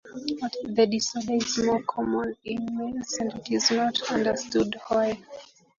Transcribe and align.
This 0.65 0.89
disorder 0.89 1.33
is 1.33 1.57
more 1.59 1.83
common 1.83 2.35
in 2.43 2.75
males 2.75 3.17
and 3.19 3.33
it 3.35 3.51
is 3.51 3.69
not 3.69 4.01
understood 4.09 4.75
why. 4.87 5.19